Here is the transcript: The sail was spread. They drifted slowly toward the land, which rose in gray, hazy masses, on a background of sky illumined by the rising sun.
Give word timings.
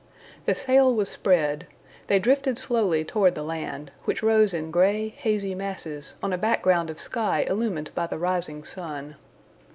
The 0.45 0.55
sail 0.55 0.91
was 0.95 1.09
spread. 1.09 1.67
They 2.07 2.17
drifted 2.17 2.57
slowly 2.57 3.05
toward 3.05 3.35
the 3.35 3.43
land, 3.43 3.91
which 4.05 4.23
rose 4.23 4.51
in 4.51 4.71
gray, 4.71 5.09
hazy 5.09 5.53
masses, 5.53 6.15
on 6.23 6.33
a 6.33 6.39
background 6.39 6.89
of 6.89 6.99
sky 6.99 7.45
illumined 7.47 7.91
by 7.93 8.07
the 8.07 8.17
rising 8.17 8.63
sun. 8.63 9.13